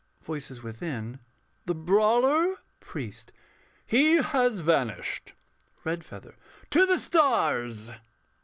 _]VOICES 0.25 0.63
WITHIN. 0.63 1.19
The 1.67 1.75
brawler... 1.75 2.55
PRIEST. 2.79 3.31
He 3.85 4.13
has 4.15 4.61
vanished 4.61 5.35
REDFEATHER. 5.83 6.35
To 6.71 6.85
the 6.87 6.97
stars. 6.97 7.91